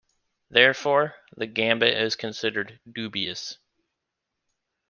Therefore, 0.49 1.13
the 1.37 1.45
gambit 1.45 1.95
is 1.95 2.15
considered 2.15 2.79
dubious. 2.91 3.59